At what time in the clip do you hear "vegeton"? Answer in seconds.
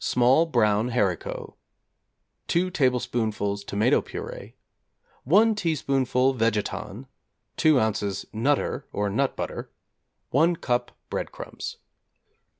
6.33-7.05